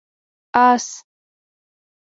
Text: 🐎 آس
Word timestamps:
🐎 0.55 0.59
آس 0.65 0.85